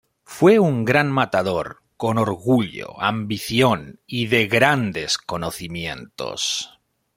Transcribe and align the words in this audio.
Fue 0.23 0.57
un 0.57 0.83
gran 0.83 1.11
matador, 1.11 1.83
con 1.95 2.17
orgullo, 2.17 2.99
ambición 2.99 3.99
y 4.07 4.25
de 4.25 4.47
grandes 4.47 5.19
conocimientos. 5.19 6.79